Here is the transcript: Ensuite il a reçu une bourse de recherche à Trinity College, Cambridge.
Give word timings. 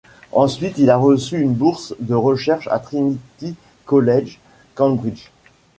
Ensuite 0.31 0.79
il 0.79 0.89
a 0.89 0.97
reçu 0.97 1.39
une 1.39 1.53
bourse 1.53 1.93
de 1.99 2.15
recherche 2.15 2.67
à 2.71 2.79
Trinity 2.79 3.53
College, 3.85 4.39
Cambridge. 4.73 5.29